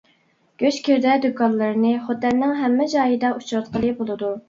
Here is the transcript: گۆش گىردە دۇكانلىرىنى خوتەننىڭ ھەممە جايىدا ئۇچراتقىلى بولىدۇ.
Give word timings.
گۆش 0.63 0.79
گىردە 0.87 1.13
دۇكانلىرىنى 1.27 1.93
خوتەننىڭ 2.09 2.59
ھەممە 2.65 2.91
جايىدا 2.97 3.35
ئۇچراتقىلى 3.39 3.97
بولىدۇ. 4.05 4.37